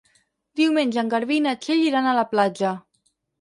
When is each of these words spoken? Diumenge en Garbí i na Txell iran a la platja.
Diumenge 0.61 0.99
en 1.01 1.11
Garbí 1.11 1.37
i 1.41 1.43
na 1.49 1.53
Txell 1.67 1.85
iran 1.91 2.09
a 2.09 2.15
la 2.21 2.25
platja. 2.33 2.73